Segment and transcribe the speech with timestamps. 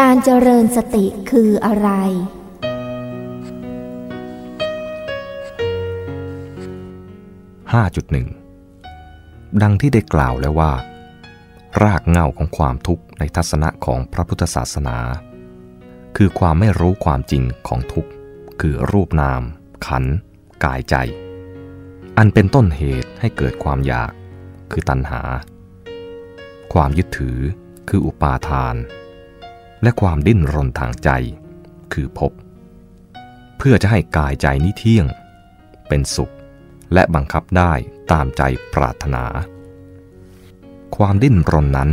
[0.00, 1.88] การเจริญสติคืออะไร
[8.42, 10.72] 5.1 ดังที่ได้กล่าวแล้วว่า
[11.82, 14.98] รากเหง้าของความทุกข์ในทัศนะของพระพุทธศาสนา
[16.16, 18.10] คือความไม่รู้ความจริงของทุกข์
[18.60, 19.42] คือรูปนาม
[19.86, 20.04] ขัน
[20.64, 20.94] กายใจ
[22.18, 24.12] อันเป็นต้นเหตุให้เกิดความอยาก
[24.72, 25.22] คือตัณหา
[26.72, 27.38] ความยึดถือ
[27.88, 28.76] คืออุปาทาน
[29.82, 31.10] และความดิ้นรนทางใจ
[31.92, 32.32] คือภพ
[33.58, 35.06] เพื่อจะให้กายใจนี้เที่ยง
[35.88, 36.32] เป็นสุข
[36.94, 37.72] และบังคับได้
[38.12, 38.42] ตามใจ
[38.74, 39.24] ปรารถนา
[40.96, 41.90] ความดิ้นรนนั้น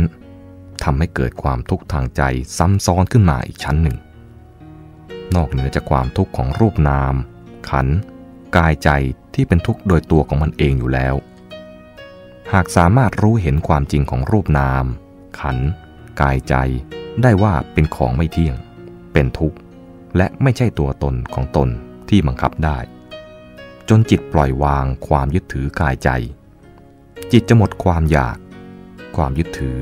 [0.82, 2.22] ทำให้เกิดความทุกข์ทางใจ
[2.58, 3.96] ซ้ำซ้อนขึ้นมาอีกชั้นหนึ่ง
[5.34, 7.14] นอกเหนือจากความทุกข์ของรูปนาม
[7.70, 7.86] ขัน
[8.56, 8.90] กายใจ
[9.34, 11.14] ที่เป็นทุกข์โดยตัวของมันเองอยู่แล้ว
[12.52, 14.84] หากสามารถรู้เห็นความจริงของรูปนาม
[15.40, 15.58] ขัน
[16.20, 16.54] กายใจ
[17.22, 18.56] ได้ว่าเป็นของไม่เที่ยง
[19.12, 19.56] เป็นทุกข์
[20.16, 21.68] และไม่ใช่ตัวตนของตน
[22.08, 22.78] ที่บังคับได้
[23.88, 26.10] จนจิตปล่อยวางความยึดถือกายใจ
[27.32, 28.36] จิตจะหมดความอยาก
[29.16, 29.78] ความยึดถือ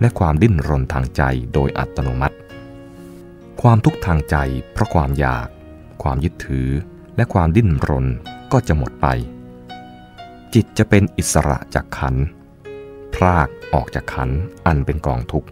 [0.00, 1.22] และความดิ้นรนทางใจ
[1.54, 2.36] โดยอัตโนมัติ
[3.62, 4.36] ความทุกข์ทางใจ
[4.72, 5.46] เพราะความอยาก
[6.02, 6.68] ความยึดถือ
[7.16, 8.06] และความดิ้นรน
[8.52, 9.06] ก็จะหมดไป
[10.54, 12.14] จิตจะเป็นอิสระจากขัน
[13.14, 14.30] พรากออกจากขัน
[14.66, 15.48] อันเป็นกองทุกข์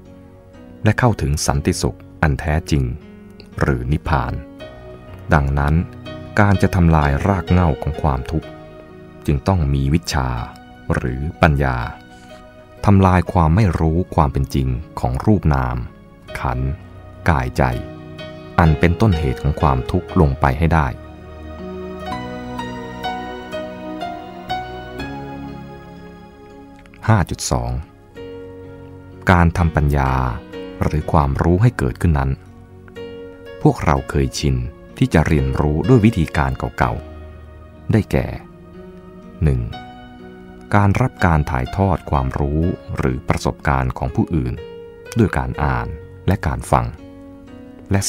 [0.84, 2.84] และเข้าถึงสันติสุขอันแท้จริง
[3.60, 4.32] หรือนิพพาน
[5.34, 5.74] ดังนั้น
[6.40, 8.48] การจะทำลายรากเหง้าของความทุกข์
[9.26, 10.28] จึงต้องมีวิชา
[10.94, 11.76] หรือปัญญา
[12.84, 14.68] ทำลายความไม่รู้ความเป็นจริง
[15.00, 15.76] ของรูปนาม
[16.40, 16.58] ขัน
[17.28, 17.62] กายใจ
[18.58, 20.86] อันเป็นต้นเหตุของความทุกข์ลงไปให้ได้
[27.08, 30.12] 5.2 การทำปัญญา
[30.84, 32.30] หรือความรู้ให้เกิดขึ้นนั้น
[33.62, 34.56] พวกเราเคยชิน
[34.98, 38.26] ที่จะเรียนรู้ด้วยวิธีการเก่าๆ ได้แก่
[39.90, 40.74] 1.
[40.74, 42.60] การรับการถ่ายทอดความรู้
[42.96, 44.54] หรือประสบการณ์ของผู้อื่น
[45.18, 45.86] ด้วยการอ่าน
[46.26, 46.86] และการฟัง
[47.90, 48.00] และ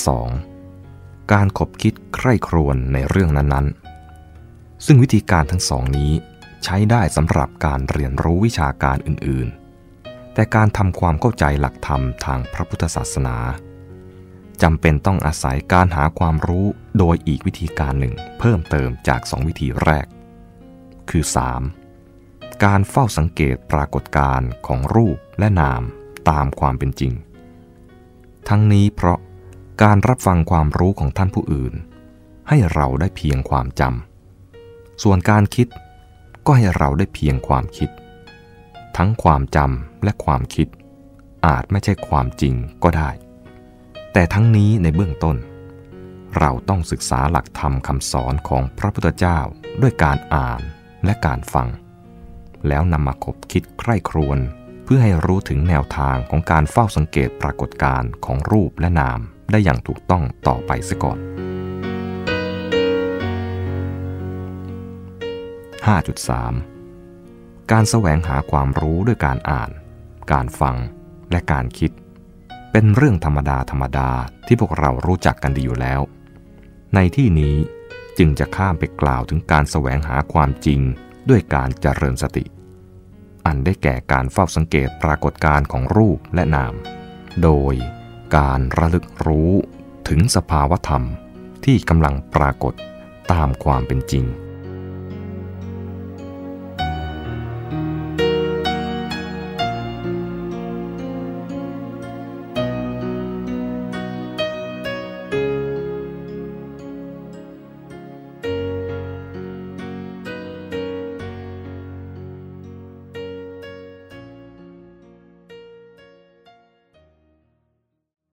[0.62, 1.34] 2.
[1.34, 6.12] การขบคิดใคร่ครวญในเรื่องนั้นๆ ซึ่งวิธีการทั้งสองนี้
[6.64, 9.65] ใช้ได้สำหรับการเรียนรู้วิชาการอื่นๆ
[10.36, 13.38] แต่การทำความเข้าใจหลักธรรมทางพระพุทธศาสนา
[14.62, 16.66] จำเป็นต้องอาศัยการหาความรู้
[16.98, 20.06] โดยอีกวิธีการหนึ่ง เพิ่มเติมจากสองวิธีแรก
[21.10, 21.24] คือ
[21.94, 22.64] 3.
[22.64, 25.82] การเฝ้าสังเกตปรากฏการณ์ของรูปและนาม
[26.30, 27.14] ตามความเป็นจริง
[28.50, 29.20] ทั้งนี้เพราะ
[29.84, 31.74] การรับฟังความรู้ของท่านผู้อื่น
[32.50, 35.68] ให้เราได้เพียงความจำส่วนการคิด
[36.46, 37.90] ก็ให้เราได้เพียงความคิด
[38.98, 40.68] ทั้งความจำ และความคิด
[41.48, 43.10] อาจไม่ใช่ความจริงก็ได้
[44.14, 45.38] แต่ทั้งนี้ในเบื้องต้น
[46.40, 49.40] เราต้องศึกษาหลักธรรมคำสอนของพระพุทธเจ้า
[49.82, 50.62] ด้วยการอ่าน
[51.06, 51.68] และการฟัง
[52.68, 54.40] แล้วนำมาคบคิดใคร่ครวญ
[54.84, 59.20] เพื่อให้รู้ถึงแนวทางของการเฝ้าสังเกตปรากฏการณ์ของรูปและนาม
[59.52, 61.20] ได้อย่างถูกต้องต่อไปเสียก่อน
[66.84, 69.70] 5.3 การแสวงหาความรู้ด้วยการอ่าน
[70.32, 70.76] การฟัง
[71.32, 71.92] และการคิด
[72.72, 74.10] เป็นเรื่องธรรมดาธรรมดา
[74.48, 76.02] ที่พวกเรารู้จักกันดีอยู่แล้ว
[76.96, 77.56] ในที่นี้
[78.18, 80.82] จึงจะข้ามไปกล่าวถึงการแสวงหาความจริง
[81.30, 82.46] ด้วยการเจริญสติ
[83.46, 86.74] อันได้แก่การเฝ้าสังเกตปรากฏการณ์ของรูปและนาม
[87.44, 87.74] โดย
[88.38, 89.52] การระลึกรู้
[90.10, 91.04] ถึงสภาวธรรม
[91.66, 92.74] ที่กำลังปรากฏ
[93.32, 94.26] ตามความเป็นจริง